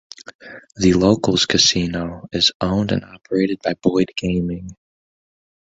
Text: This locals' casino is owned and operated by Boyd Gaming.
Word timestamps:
This 0.77 0.95
locals' 0.95 1.45
casino 1.45 2.27
is 2.31 2.51
owned 2.59 2.91
and 2.91 3.05
operated 3.05 3.59
by 3.63 3.75
Boyd 3.75 4.09
Gaming. 4.17 4.75